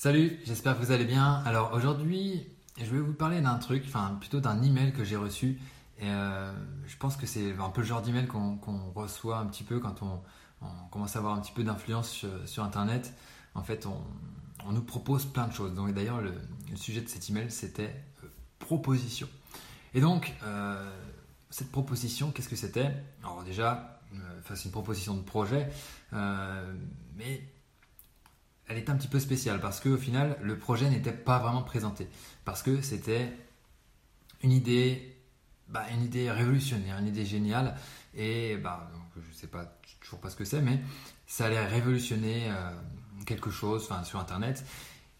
Salut, 0.00 0.38
j'espère 0.44 0.78
que 0.78 0.84
vous 0.84 0.92
allez 0.92 1.04
bien. 1.04 1.42
Alors 1.44 1.72
aujourd'hui, 1.72 2.46
je 2.76 2.84
vais 2.84 3.00
vous 3.00 3.14
parler 3.14 3.40
d'un 3.40 3.56
truc, 3.56 3.82
enfin 3.88 4.16
plutôt 4.20 4.38
d'un 4.38 4.62
email 4.62 4.92
que 4.92 5.02
j'ai 5.02 5.16
reçu. 5.16 5.58
Euh, 6.04 6.52
je 6.86 6.96
pense 6.98 7.16
que 7.16 7.26
c'est 7.26 7.52
un 7.58 7.70
peu 7.70 7.80
le 7.80 7.86
genre 7.88 8.00
d'email 8.00 8.28
qu'on 8.28 8.92
reçoit 8.94 9.38
un 9.38 9.46
petit 9.46 9.64
peu 9.64 9.80
quand 9.80 9.96
on, 10.02 10.20
commence 10.92 11.16
à 11.16 11.18
avoir 11.18 11.34
un 11.34 11.40
petit 11.40 11.50
peu 11.50 11.64
d'influence 11.64 12.24
sur, 12.46 12.62
Internet. 12.62 13.12
En 13.56 13.64
fait, 13.64 13.86
on, 13.86 14.72
nous 14.72 14.82
propose 14.82 15.24
plein 15.24 15.48
de 15.48 15.52
choses. 15.52 15.74
Donc 15.74 15.92
d'ailleurs, 15.92 16.20
le, 16.20 16.32
sujet 16.76 17.00
de 17.00 17.08
cet 17.08 17.28
email, 17.28 17.50
c'était 17.50 18.04
euh, 18.22 18.28
proposition. 18.60 19.28
Et 19.94 20.00
donc, 20.00 20.32
euh, 20.44 20.92
cette 21.50 21.72
proposition, 21.72 22.30
qu'est-ce 22.30 22.48
que 22.48 22.54
c'était? 22.54 22.94
Alors 23.24 23.42
déjà, 23.42 24.00
c'est 24.54 24.66
une 24.66 24.70
proposition 24.70 25.14
de 25.14 25.22
projet, 25.22 25.68
mais 26.12 27.42
elle 28.68 28.76
est 28.76 28.90
un 28.90 28.96
petit 28.96 29.08
peu 29.08 29.18
spéciale 29.18 29.60
parce 29.60 29.80
qu'au 29.80 29.96
final, 29.96 30.36
le 30.42 30.58
projet 30.58 30.90
n'était 30.90 31.12
pas 31.12 31.38
vraiment 31.38 31.62
présenté. 31.62 32.08
Parce 32.44 32.62
que 32.62 32.80
c'était 32.82 33.32
une 34.42 34.52
idée, 34.52 35.16
bah, 35.68 35.84
une 35.92 36.02
idée 36.02 36.30
révolutionnaire, 36.30 36.98
une 36.98 37.08
idée 37.08 37.24
géniale. 37.24 37.76
Et 38.14 38.56
bah, 38.56 38.90
je 39.16 39.28
ne 39.28 39.34
sais 39.34 39.46
pas 39.46 39.78
toujours 40.00 40.20
pas 40.20 40.30
ce 40.30 40.36
que 40.36 40.44
c'est, 40.44 40.60
mais 40.60 40.80
ça 41.26 41.46
allait 41.46 41.64
révolutionner 41.64 42.50
euh, 42.50 42.70
quelque 43.26 43.50
chose 43.50 43.88
sur 44.04 44.18
Internet. 44.18 44.64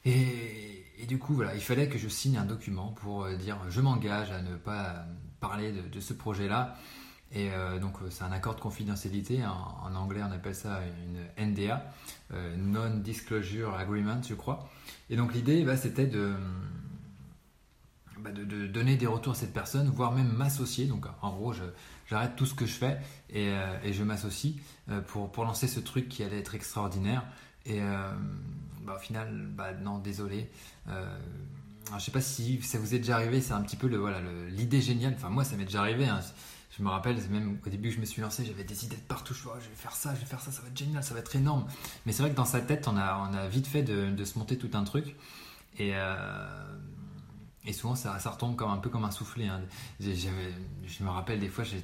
Et, 0.05 0.85
du 1.07 1.19
coup, 1.19 1.35
voilà, 1.35 1.55
il 1.55 1.61
fallait 1.61 1.89
que 1.89 1.99
je 1.99 2.09
signe 2.09 2.37
un 2.37 2.45
document 2.45 2.89
pour 2.89 3.25
euh, 3.25 3.37
dire 3.37 3.59
je 3.69 3.81
m'engage 3.81 4.31
à 4.31 4.43
ne 4.43 4.57
pas 4.57 5.05
parler 5.41 5.73
de 5.73 6.01
ce 6.01 6.13
projet-là 6.13 6.77
et 7.31 7.51
euh, 7.53 7.79
donc 7.79 8.01
euh, 8.01 8.09
c'est 8.11 8.25
un 8.25 8.33
accord 8.33 8.55
de 8.55 8.61
confidentialité, 8.61 9.45
en, 9.45 9.95
anglais 9.95 10.23
on 10.27 10.33
appelle 10.33 10.55
ça 10.55 10.81
une 11.39 11.51
NDA, 11.53 11.85
euh, 12.33 12.57
Non-Disclosure 12.57 13.75
Agreement 13.75 14.23
je 14.27 14.35
crois. 14.35 14.69
Et 15.11 15.17
donc 15.17 15.35
l'idée 15.35 15.63
bah, 15.63 15.77
c'était 15.77 16.07
de, 16.07 16.35
bah, 18.19 18.31
de, 18.31 18.67
donner 18.67 18.97
des 18.97 19.07
retours 19.07 19.33
à 19.33 19.37
cette 19.37 19.53
personne, 19.53 19.91
voire 19.91 20.13
même 20.13 20.33
m'associer. 20.33 20.87
Donc 20.87 21.07
en 21.21 21.33
gros 21.33 21.53
j'arrête 22.07 22.35
tout 22.35 22.47
ce 22.47 22.55
que 22.55 22.65
je 22.65 22.73
fais 22.73 22.99
et, 23.29 23.53
je 23.93 24.03
m'associe 24.05 24.55
pour, 25.09 25.45
lancer 25.45 25.69
ce 25.69 25.81
truc 25.81 26.09
qui 26.09 26.23
allait 26.23 26.39
être 26.39 26.55
extraordinaire. 26.55 27.25
Et 27.67 27.81
bah, 28.83 28.95
au 28.97 28.99
final, 28.99 29.51
non 29.83 29.99
désolé. 29.99 30.51
je 30.87 31.99
sais 32.03 32.11
pas 32.11 32.23
si 32.23 32.63
ça 32.63 32.79
vous 32.79 32.95
est 32.95 32.99
déjà 32.99 33.17
arrivé, 33.17 33.43
c'est 33.43 33.53
un 33.53 33.61
petit 33.61 33.77
peu 33.77 33.87
l'idée 33.87 33.99
voilà, 33.99 34.23
géniale. 34.81 35.13
Enfin 35.15 35.29
moi 35.29 35.45
ça 35.45 35.57
m'est 35.57 35.67
déjà 35.67 35.81
arrivé. 35.81 36.07
Hein. 36.07 36.21
Je 36.77 36.83
me 36.83 36.91
rappelle, 36.91 37.17
même 37.31 37.59
au 37.65 37.69
début 37.69 37.89
que 37.89 37.95
je 37.95 38.01
me 38.01 38.05
suis 38.05 38.21
lancé, 38.21 38.45
j'avais 38.45 38.65
des 38.65 38.85
idées 38.85 38.97
de 38.97 39.03
partout. 39.03 39.35
Je, 39.35 39.41
je 39.41 39.69
vais 39.69 39.75
faire 39.75 39.93
ça, 39.93 40.15
je 40.15 40.21
vais 40.21 40.27
faire 40.27 40.41
ça, 40.41 40.53
ça 40.53 40.63
va 40.63 40.69
être 40.69 40.77
génial, 40.77 41.03
ça 41.03 41.15
va 41.15 41.21
être 41.21 41.35
énorme. 41.35 41.67
Mais 42.05 42.13
c'est 42.13 42.23
vrai 42.23 42.31
que 42.31 42.37
dans 42.37 42.45
sa 42.45 42.61
tête, 42.61 42.89
on 42.89 42.97
a, 42.97 43.49
vite 43.49 43.67
fait 43.67 43.83
de, 43.83 44.25
se 44.25 44.39
monter 44.39 44.59
tout 44.59 44.71
un 44.75 44.85
truc. 44.85 45.17
Et, 45.79 45.93
euh, 45.95 46.47
souvent, 47.73 47.95
ça, 47.95 48.17
retombe 48.19 48.55
comme 48.55 48.71
un 48.71 48.77
peu 48.77 48.91
comme 48.91 49.05
un 49.05 49.11
soufflet. 49.11 49.47
Hein. 49.47 49.63
Je 50.01 51.03
me 51.03 51.09
rappelle 51.09 51.41
des 51.41 51.49
fois, 51.49 51.65
je 51.65 51.77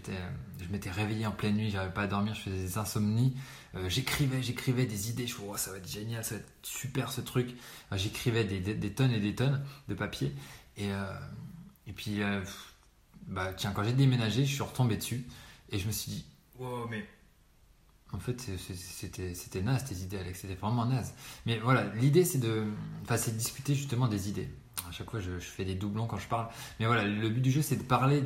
m'étais 0.71 0.91
réveillé 0.91 1.27
en 1.27 1.33
pleine 1.33 1.57
nuit, 1.57 1.71
j'arrivais 1.71 1.95
pas 1.95 2.03
à 2.03 2.07
dormir, 2.07 2.35
je 2.35 2.43
faisais 2.43 2.57
des 2.57 2.79
insomnies. 2.79 3.35
Euh, 3.75 3.89
j'écrivais, 3.89 4.43
j'écrivais 4.43 4.87
des 4.87 5.11
idées. 5.11 5.27
Je 5.27 5.35
me 5.37 5.49
oh, 5.49 5.57
ça 5.57 5.71
va 5.71 5.79
être 5.79 5.91
génial, 5.91 6.25
ça 6.25 6.37
va 6.37 6.41
être 6.43 6.53
super 6.63 7.11
ce 7.11 7.23
truc. 7.23 7.57
j'écrivais 7.93 8.45
des, 8.45 8.93
tonnes 8.93 9.13
et 9.13 9.21
des 9.21 9.35
tonnes 9.35 9.65
de 9.89 9.95
papier. 9.95 10.35
Et, 10.77 10.93
euh, 10.93 11.07
et 11.87 11.93
puis 11.93 12.21
bah 13.29 13.53
tiens, 13.57 13.73
quand 13.73 13.85
j'ai 13.85 13.93
déménagé, 13.93 14.45
je 14.45 14.53
suis 14.53 14.63
retombé 14.63 14.97
dessus 14.97 15.27
et 15.71 15.79
je 15.79 15.87
me 15.87 15.93
suis 15.93 16.13
dit, 16.13 16.27
wow, 16.59 16.87
mais 16.89 17.07
en 18.13 18.19
fait, 18.19 18.41
c'était 18.41 19.63
naze 19.63 19.85
tes 19.85 19.97
idées, 19.97 20.19
Alex, 20.19 20.41
c'était 20.41 20.55
vraiment 20.55 20.87
naze. 20.87 21.15
Mais 21.47 21.59
voilà, 21.59 21.85
l'idée 21.95 22.25
c'est 22.25 22.39
de, 22.39 22.65
enfin, 23.03 23.17
de 23.17 23.37
discuter 23.37 23.75
justement 23.75 24.07
des 24.07 24.29
idées. 24.29 24.49
À 24.89 24.93
chaque 24.93 25.11
fois, 25.11 25.21
je, 25.21 25.39
fais 25.39 25.65
des 25.65 25.75
doublons 25.75 26.07
quand 26.07 26.19
je 26.19 26.29
parle. 26.29 26.49
Mais 26.79 26.87
voilà, 26.87 27.05
le 27.05 27.29
but 27.29 27.41
du 27.41 27.51
jeu, 27.51 27.63
c'est 27.63 27.77
de 27.77 27.83
parler 27.83 28.23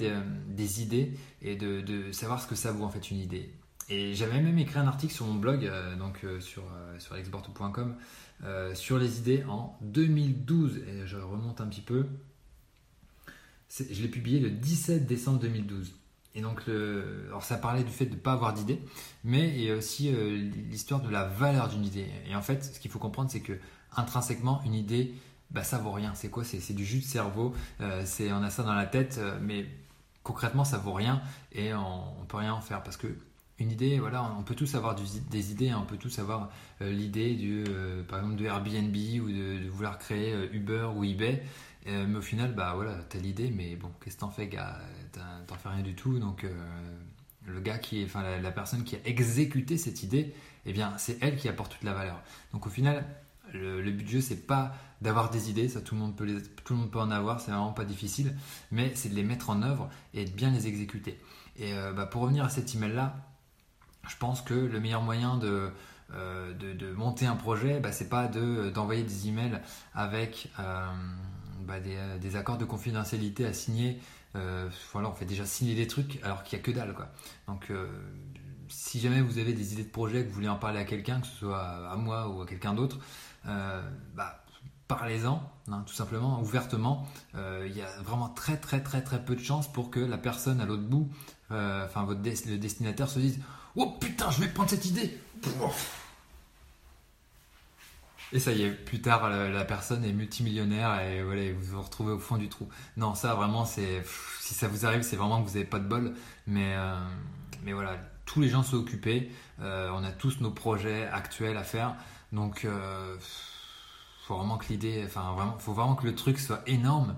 des 0.49 0.83
idées 0.83 1.15
et 1.41 1.57
de, 1.57 1.81
de, 1.81 2.13
savoir 2.13 2.41
ce 2.43 2.47
que 2.47 2.55
ça 2.55 2.73
vaut 2.73 2.85
en 2.85 2.91
fait 2.91 3.11
une 3.11 3.19
idée. 3.19 3.53
Et 3.89 4.15
j'avais 4.15 4.41
même 4.41 4.59
écrit 4.59 4.79
un 4.79 4.87
article 4.87 5.15
sur 5.15 5.25
mon 5.25 5.35
blog, 5.35 5.65
euh, 5.65 5.97
donc 5.97 6.23
euh, 6.25 6.41
sur, 6.41 6.65
euh, 6.65 6.99
sur 6.99 7.17
exporto.com, 7.17 7.97
sur 8.75 8.99
les 8.99 9.19
idées 9.19 9.45
en 9.49 9.79
2012. 9.81 10.79
Et 10.87 11.07
je 11.07 11.17
remonte 11.17 11.61
un 11.61 11.67
petit 11.67 11.81
peu 11.81 12.07
je 13.71 14.03
l'ai 14.03 14.09
publié 14.09 14.41
le 14.41 14.51
17 14.51 15.07
décembre 15.07 15.41
2012. 15.41 15.95
Et 16.35 16.41
donc, 16.41 16.63
alors 17.29 17.43
ça 17.43 17.57
parlait 17.57 17.83
du 17.83 17.91
fait 17.91 18.07
de 18.07 18.15
ne 18.15 18.21
pas 18.21 18.33
avoir 18.33 18.53
d'idée, 18.53 18.81
mais 19.25 19.73
aussi 19.73 20.15
euh, 20.15 20.37
l'histoire 20.71 21.01
de 21.01 21.09
la 21.09 21.25
valeur 21.25 21.69
d'une 21.69 21.85
idée. 21.85 22.07
Et 22.29 22.37
en 22.37 22.43
fait, 22.43 22.65
ce 22.65 22.81
qu'il 22.81 22.91
faut 22.91 22.99
comprendre, 22.99 23.31
c'est 23.31 23.41
que 23.41 23.55
intrinsèquement, 23.97 24.63
une 24.65 24.75
idée, 24.75 25.15
bah, 25.51 25.65
ça 25.65 25.79
vaut 25.79 25.93
rien. 25.93 26.13
C'est 26.15 26.29
quoi? 26.29 26.45
C'est 26.45 26.75
du 26.75 26.85
jus 26.85 27.01
de 27.01 27.05
cerveau. 27.05 27.55
Euh, 27.81 28.03
c'est 28.05 28.33
on 28.33 28.43
a 28.43 28.51
ça 28.51 28.63
dans 28.63 28.75
la 28.75 28.87
tête, 28.87 29.17
euh, 29.19 29.39
mais 29.41 29.67
concrètement, 30.23 30.65
ça 30.65 30.79
vaut 30.79 30.93
rien 30.93 31.23
et 31.53 31.73
on, 31.75 32.21
ne 32.21 32.27
peut 32.27 32.37
rien 32.37 32.53
en 32.53 32.61
faire 32.61 32.83
parce 32.83 32.97
que 32.97 33.09
une 33.59 33.73
idée, 33.73 33.99
voilà, 33.99 34.23
on 34.39 34.43
peut 34.43 34.55
tous 34.55 34.75
avoir 34.75 34.95
des 34.95 35.53
idées, 35.53 35.71
hein. 35.71 35.81
on 35.83 35.87
peut 35.87 35.97
tous 35.97 36.19
avoir 36.21 36.51
l'idée 36.81 37.35
du, 37.35 37.65
par 38.07 38.21
exemple, 38.21 38.37
de 38.37 38.45
Airbnb 38.45 38.95
ou 38.95 39.29
de, 39.29 39.69
vouloir 39.69 39.99
créer 39.99 40.33
Uber 40.53 40.89
ou 40.95 41.03
eBay. 41.03 41.43
Euh, 41.89 42.07
mais 42.07 42.19
au 42.19 42.23
final, 42.23 42.55
bah 42.55 42.73
voilà, 42.75 42.95
t'as 43.09 43.19
l'idée, 43.19 43.51
mais 43.51 43.77
bon, 43.77 43.91
qu'est-ce 44.03 44.17
que 44.17 44.21
t'en 44.21 44.31
fais, 44.31 44.49
gars? 44.49 44.79
T'en 45.47 45.57
fais 45.57 45.69
rien 45.69 45.83
du 45.83 45.95
tout. 45.95 46.19
Donc, 46.19 46.45
euh, 46.45 46.51
le 47.47 47.61
gars 47.61 47.79
qui 47.79 48.03
est, 48.03 48.05
enfin, 48.05 48.23
la, 48.41 48.51
personne 48.51 48.85
qui 48.85 48.97
a 48.97 48.99
exécuté 49.05 49.79
cette 49.79 50.03
idée, 50.03 50.35
eh 50.67 50.73
bien, 50.73 50.97
c'est 50.99 51.19
elle 51.23 51.37
qui 51.37 51.49
apporte 51.49 51.73
toute 51.73 51.85
la 51.85 51.95
valeur. 51.95 52.21
Donc, 52.53 52.67
au 52.67 52.71
final, 52.71 53.07
le, 53.53 53.91
but 53.91 54.05
du 54.05 54.13
jeu, 54.15 54.21
c'est 54.21 54.47
pas 54.47 54.75
d'avoir 55.01 55.31
des 55.31 55.49
idées, 55.49 55.69
ça 55.69 55.81
tout 55.81 55.95
le 55.95 56.01
monde 56.01 56.17
peut, 56.17 56.25
les, 56.25 56.43
tout 56.43 56.75
le 56.75 56.81
monde 56.81 56.91
peut 56.91 56.99
en 56.99 57.11
avoir, 57.11 57.41
c'est 57.41 57.53
vraiment 57.53 57.73
pas 57.73 57.85
difficile, 57.85 58.37
mais 58.73 58.93
c'est 58.95 59.09
de 59.09 59.15
les 59.15 59.23
mettre 59.23 59.49
en 59.49 59.63
œuvre 59.63 59.89
et 60.13 60.25
de 60.25 60.31
bien 60.31 60.51
les 60.51 60.67
exécuter. 60.67 61.19
Et 61.57 61.73
euh, 61.73 61.93
bah, 61.93 62.05
pour 62.05 62.23
revenir 62.23 62.45
à 62.45 62.49
cet 62.49 62.75
email-là, 62.75 63.17
je 64.09 64.17
pense 64.17 64.43
que 64.43 64.55
le 64.55 64.81
meilleur 64.81 65.03
moyen 65.03 65.37
de, 65.37 65.71
de, 66.11 66.93
monter 66.93 67.27
un 67.27 67.37
projet, 67.37 67.81
bah, 67.81 67.93
c'est 67.93 68.09
pas 68.09 68.27
d'envoyer 68.27 69.03
des 69.03 69.29
emails 69.29 69.61
avec 69.95 70.51
bah, 71.69 71.75
euh, 71.87 72.19
des, 72.19 72.37
accords 72.37 72.57
de 72.57 72.65
confidentialité 72.65 73.45
à 73.45 73.53
signer. 73.53 74.01
Euh, 74.37 74.69
voilà, 74.93 75.11
on 75.11 75.15
fait 75.15 75.27
déjà 75.27 75.45
signer 75.45 75.75
des 75.75 75.87
trucs 75.87 76.19
alors 76.23 76.43
qu'il 76.43 76.59
n'y 76.59 76.63
a 76.63 76.67
que 76.67 76.71
dalle. 76.71 76.95
Quoi. 76.95 77.09
Donc, 77.47 77.71
euh, 77.71 77.87
si 78.69 79.01
jamais 79.01 79.21
vous 79.21 79.39
avez 79.39 79.53
des 79.53 79.75
idées 79.75 79.85
de 79.85 79.91
projet, 79.91 80.25
que 80.25 80.29
vous 80.29 80.35
voulez 80.35 80.49
en 80.49 80.57
parler 80.57 80.79
à 80.79 80.85
quelqu'un, 80.85 81.21
que 81.21 81.27
ce 81.27 81.37
soit 81.37 81.91
à 81.91 81.97
moi 81.97 82.29
ou 82.29 82.41
à 82.41 82.47
quelqu'un 82.47 82.73
d'autre, 82.75 82.99
bah, 83.45 84.45
parlez-en, 84.89 85.43
hein, 85.71 85.85
tout 85.87 85.95
simplement, 85.95 86.41
ouvertement. 86.41 87.07
Il 87.35 87.77
y 87.77 87.83
a 87.83 87.89
vraiment 88.03 88.29
très 88.29 88.57
très 88.57 88.83
très 88.83 89.03
très 89.03 89.25
peu 89.25 89.37
de 89.37 89.43
chances 89.43 89.71
pour 89.71 89.91
que 89.91 90.01
la 90.01 90.19
personne 90.19 90.61
à 90.61 90.67
l'autre 90.67 90.83
bout, 90.83 91.09
enfin 91.51 92.05
votre 92.05 92.21
le 92.23 92.57
destinataire 92.57 93.09
se 93.09 93.19
dise 93.19 93.39
Oh 93.77 93.87
putain, 94.01 94.31
je 94.31 94.41
vais 94.41 94.49
prendre 94.49 94.71
cette 94.71 94.87
idée 94.87 95.17
et 98.33 98.39
ça 98.39 98.53
y 98.53 98.63
est, 98.63 98.71
plus 98.71 99.01
tard, 99.01 99.29
la, 99.31 99.65
personne 99.65 100.05
est 100.05 100.13
multimillionnaire 100.13 101.01
et 101.01 101.23
voilà, 101.23 101.51
vous 101.53 101.77
vous 101.77 101.83
retrouvez 101.83 102.13
au 102.13 102.19
fond 102.19 102.37
du 102.37 102.49
trou. 102.49 102.69
Non, 102.99 103.15
ça 103.15 103.35
vraiment, 103.35 103.65
c'est 103.65 104.05
si 104.41 104.55
ça 104.55 104.69
vous 104.69 104.85
arrive, 104.85 105.03
c'est 105.03 105.17
vraiment 105.17 105.43
que 105.43 105.49
vous 105.49 105.55
n'avez 105.55 105.69
pas 105.69 105.79
de 105.79 105.89
bol. 105.89 106.15
Mais, 106.47 106.75
euh, 106.77 106.95
mais 107.65 107.73
voilà, 107.73 107.97
tous 108.27 108.43
les 108.43 108.49
gens 108.49 108.63
sont 108.63 108.77
occupés. 108.77 109.33
Euh, 109.61 109.91
on 109.95 110.05
a 110.05 110.11
tous 110.11 110.41
nos 110.41 110.51
projets 110.51 111.07
actuels 111.07 111.57
à 111.57 111.65
faire. 111.65 111.95
Donc, 112.33 112.67
euh, 112.67 113.17
faut 114.29 114.37
vraiment 114.37 114.59
que 114.59 114.69
l'idée, 114.69 115.03
enfin, 115.07 115.33
vraiment, 115.33 115.59
faut 115.59 115.73
vraiment 115.73 115.95
que 115.95 116.07
le 116.07 116.15
truc 116.15 116.39
soit 116.39 116.63
énorme 116.67 117.17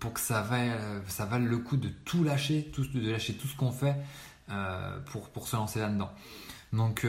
pour 0.00 0.12
que 0.12 0.20
ça 0.20 0.42
vaille, 0.42 0.70
ça 1.08 1.24
vale 1.24 1.46
le 1.46 1.58
coup 1.58 1.76
de 1.76 1.88
tout 1.88 2.24
lâcher, 2.24 2.70
tout, 2.74 2.86
de 2.86 3.10
lâcher 3.10 3.34
tout 3.34 3.46
ce 3.46 3.56
qu'on 3.56 3.72
fait 3.72 3.96
euh, 4.50 4.98
pour, 5.32 5.48
se 5.48 5.56
lancer 5.56 5.80
là-dedans. 5.80 6.10
Donc, 6.72 7.06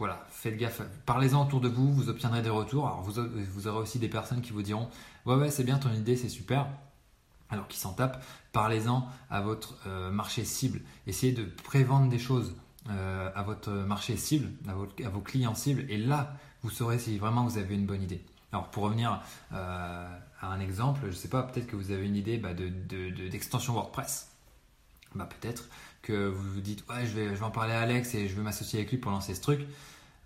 voilà, 0.00 0.26
faites 0.30 0.56
gaffe. 0.56 0.80
Parlez-en 1.04 1.44
autour 1.44 1.60
de 1.60 1.68
vous, 1.68 1.92
vous 1.92 2.08
obtiendrez 2.08 2.40
des 2.40 2.48
retours. 2.48 2.86
Alors 2.86 3.02
vous, 3.02 3.18
aurez 3.68 3.78
aussi 3.78 3.98
des 3.98 4.08
personnes 4.08 4.40
qui 4.40 4.50
vous 4.50 4.62
diront 4.62 4.88
Ouais, 5.26 5.34
ouais, 5.34 5.50
c'est 5.50 5.62
bien 5.62 5.76
ton 5.76 5.92
idée, 5.92 6.16
c'est 6.16 6.30
super. 6.30 6.66
Alors 7.50 7.68
qui 7.68 7.78
s'en 7.78 7.92
tapent, 7.92 8.24
parlez-en 8.52 9.06
à 9.28 9.42
votre 9.42 9.76
euh, 9.86 10.10
marché 10.10 10.44
cible. 10.44 10.80
Essayez 11.06 11.34
de 11.34 11.44
prévendre 11.44 12.08
des 12.08 12.18
choses 12.18 12.56
euh, 12.90 13.30
à 13.34 13.42
votre 13.42 13.70
marché 13.70 14.16
cible, 14.16 14.50
à, 14.68 14.74
vos 15.08 15.20
clients 15.20 15.54
cibles. 15.54 15.84
Et 15.88 15.96
là, 15.96 16.34
vous 16.62 16.70
saurez 16.70 16.98
si 16.98 17.18
vraiment 17.18 17.44
vous 17.44 17.58
avez 17.58 17.74
une 17.74 17.86
bonne 17.86 18.02
idée. 18.02 18.24
Alors 18.52 18.68
pour 18.70 18.84
revenir 18.84 19.22
euh, 19.52 20.18
à 20.40 20.46
un 20.46 20.60
exemple, 20.60 21.02
je 21.04 21.08
ne 21.08 21.12
sais 21.12 21.28
pas, 21.28 21.42
peut-être 21.42 21.66
que 21.66 21.76
vous 21.76 21.92
avez 21.92 22.04
une 22.04 22.16
idée 22.16 22.36
bah, 22.36 22.52
d'extension 22.52 23.72
de, 23.72 23.78
WordPress. 23.78 24.30
Bah, 25.14 25.28
peut-être 25.40 25.68
que 26.02 26.28
vous 26.28 26.52
vous 26.54 26.60
dites 26.60 26.88
ouais 26.88 27.04
je 27.06 27.14
vais, 27.14 27.28
je 27.28 27.34
vais 27.34 27.42
en 27.42 27.50
parler 27.50 27.74
à 27.74 27.80
Alex 27.80 28.14
et 28.14 28.28
je 28.28 28.34
veux 28.34 28.42
m'associer 28.42 28.80
avec 28.80 28.90
lui 28.90 28.98
pour 28.98 29.10
lancer 29.10 29.34
ce 29.34 29.40
truc. 29.40 29.60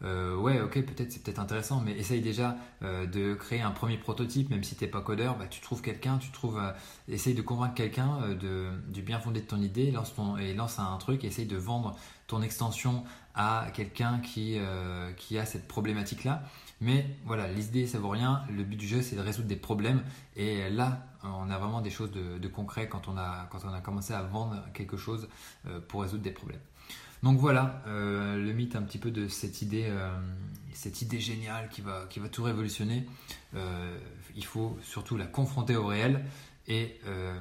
Euh, 0.05 0.37
ouais, 0.37 0.61
ok, 0.61 0.85
peut-être 0.85 1.13
c'est 1.13 1.23
peut-être 1.23 1.39
intéressant, 1.39 1.81
mais 1.81 1.93
essaye 1.93 2.21
déjà 2.21 2.57
euh, 2.83 3.07
de 3.07 3.35
créer 3.35 3.63
un 3.63 3.71
premier 3.71 3.97
prototype, 3.97 4.51
même 4.51 4.63
si 4.63 4.77
tu 4.77 4.85
n'es 4.85 4.91
pas 4.91 5.01
codeur, 5.01 5.39
bah, 5.39 5.47
tu 5.49 5.61
trouves 5.61 5.81
quelqu'un, 5.81 6.19
tu 6.19 6.31
trouves, 6.31 6.59
euh, 6.59 6.73
essaye 7.09 7.35
de 7.35 7.41
convaincre 7.41 7.75
quelqu'un 7.75 8.19
de, 8.29 8.71
du 8.89 9.03
bien 9.03 9.19
fondé 9.19 9.41
de 9.41 9.47
ton 9.47 9.61
idée, 9.61 9.91
lance 9.91 10.13
et 10.41 10.53
lance 10.53 10.79
un 10.79 10.97
truc, 10.99 11.25
essaye 11.25 11.47
de 11.47 11.57
vendre 11.57 11.97
ton 12.27 12.43
extension 12.43 13.05
à 13.35 13.69
quelqu'un 13.73 14.21
qui, 14.21 14.59
a 14.59 15.47
cette 15.47 15.67
problématique-là. 15.67 16.43
Mais 16.81 17.07
voilà, 17.25 17.49
l'idée 17.49 17.87
ça 17.87 17.99
vaut 17.99 18.11
rien. 18.11 18.43
Le 18.51 18.63
but 18.63 18.77
du 18.77 18.87
jeu 18.87 19.01
c'est 19.01 19.17
de 19.17 19.21
résoudre 19.21 19.49
des 19.49 19.57
problèmes. 19.57 20.03
Et 20.37 20.69
là, 20.71 21.07
on 21.23 21.51
a 21.51 21.59
vraiment 21.59 21.81
des 21.81 21.91
choses 21.91 22.13
de, 22.13 22.49
concret 22.49 22.89
quand 22.89 23.09
on, 23.09 23.17
a, 23.17 23.49
quand 23.51 23.61
on 23.65 23.73
a 23.73 23.81
commencé 23.81 24.13
à 24.13 24.23
vendre 24.23 24.63
quelque 24.75 24.97
chose 24.97 25.29
pour 25.89 26.03
résoudre 26.03 26.23
des 26.23 26.31
problèmes. 26.31 26.61
Donc 27.25 27.39
voilà 27.39 27.83
le 27.87 28.53
mythe 28.53 28.77
un 28.77 28.83
petit 28.83 28.99
peu 28.99 29.11
de 29.11 29.27
cette 29.27 29.63
idée, 29.63 29.91
cette 30.75 31.03
idée 31.03 31.19
géniale 31.19 31.69
qui 31.71 31.81
va, 31.81 32.07
tout 32.31 32.45
révolutionner. 32.45 33.07
il 34.37 34.45
faut 34.45 34.79
surtout 34.83 35.17
la 35.17 35.27
confronter 35.27 35.75
au 35.75 35.87
réel 35.87 36.23
et 36.69 36.99
euh, 37.07 37.39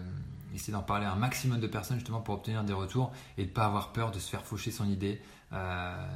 essayer 0.54 0.74
d'en 0.74 0.82
parler 0.82 1.06
à 1.06 1.14
un 1.14 1.18
maximum 1.18 1.60
de 1.60 1.68
personnes 1.68 1.98
justement 1.98 2.22
pour 2.22 2.36
obtenir 2.36 2.64
des 2.64 2.74
retours 2.74 3.12
et 3.38 3.44
de 3.44 3.50
ne 3.50 3.54
pas 3.54 3.66
avoir 3.66 3.94
peur 3.94 4.12
de 4.12 4.20
se 4.20 4.30
faire 4.30 4.46
faucher 4.46 4.72
son 4.72 4.90
idée. 4.90 5.22
Euh, 5.52 6.08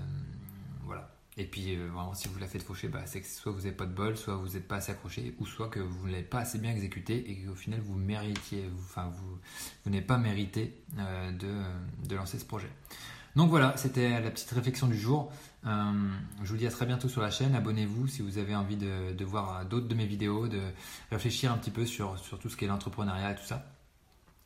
voilà. 0.83 1.09
Et 1.37 1.45
puis 1.45 1.75
euh, 1.75 1.87
vraiment, 1.87 2.13
si 2.13 2.27
vous 2.27 2.39
la 2.39 2.47
faites 2.47 2.63
faucher, 2.63 2.87
bah, 2.87 3.03
c'est 3.05 3.21
que 3.21 3.27
soit 3.27 3.51
vous 3.51 3.59
n'avez 3.59 3.71
pas 3.71 3.85
de 3.85 3.93
bol, 3.93 4.17
soit 4.17 4.35
vous 4.35 4.49
n'êtes 4.49 4.67
pas 4.67 4.77
assez 4.77 4.91
accroché, 4.91 5.35
ou 5.39 5.45
soit 5.45 5.69
que 5.69 5.79
vous 5.79 6.07
ne 6.07 6.11
l'avez 6.11 6.23
pas 6.23 6.39
assez 6.39 6.57
bien 6.57 6.71
exécuté 6.71 7.29
et 7.29 7.37
qu'au 7.37 7.55
final 7.55 7.79
vous 7.79 7.95
méritiez, 7.95 8.69
enfin 8.79 9.11
vous, 9.15 9.89
n'avez 9.89 10.03
pas 10.03 10.17
mérité 10.17 10.81
de 10.95 12.15
lancer 12.15 12.39
ce 12.39 12.45
projet. 12.45 12.69
Donc 13.38 13.51
voilà, 13.51 13.78
c'était 13.78 14.19
la 14.19 14.31
petite 14.31 14.50
réflexion 14.50 14.88
du 14.88 14.98
jour. 14.98 15.31
Euh, 15.68 15.92
je 16.42 16.50
vous 16.50 16.57
dis 16.57 16.66
à 16.66 16.72
très 16.72 16.88
bientôt 16.88 17.07
sur 17.07 17.22
la 17.22 17.30
chaîne. 17.30 17.54
Abonnez-vous 17.54 18.07
si 18.07 18.24
vous 18.24 18.39
avez 18.39 18.56
envie 18.56 18.78
de, 18.78 19.24
voir 19.24 19.63
d'autres 19.66 19.88
de 19.88 19.94
mes 19.94 20.07
vidéos, 20.07 20.48
de 20.48 20.60
réfléchir 21.12 21.51
un 21.51 21.57
petit 21.57 21.69
peu 21.69 21.86
sur, 21.86 22.19
tout 22.42 22.50
ce 22.50 22.57
qu'est 22.57 22.66
l'entrepreneuriat 22.66 23.34
et 23.34 23.36
tout 23.36 23.45
ça. 23.45 23.63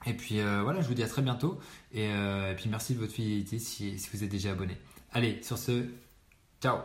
Et 0.06 0.14
puis 0.14 0.42
euh, 0.42 0.62
voilà, 0.62 0.82
je 0.82 0.90
vous 0.90 0.94
dis 0.94 1.04
à 1.04 1.08
très 1.08 1.22
bientôt. 1.22 1.58
Et, 1.94 2.10
euh, 2.10 2.54
puis 2.54 2.70
merci 2.70 2.94
de 2.94 3.00
votre 3.00 3.14
fidélité 3.14 3.60
si 3.60 3.96
vous 4.14 4.24
êtes 4.26 4.30
déjà 4.30 4.52
abonné. 4.52 4.78
Allez, 5.14 5.42
sur 5.42 5.58
ce, 5.58 5.86
ciao 6.62 6.80